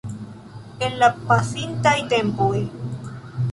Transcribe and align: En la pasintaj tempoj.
En 0.87 0.95
la 1.03 1.09
pasintaj 1.27 1.95
tempoj. 2.17 2.59